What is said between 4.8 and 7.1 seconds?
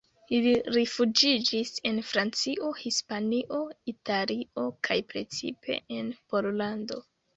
kaj precipe en Pollando.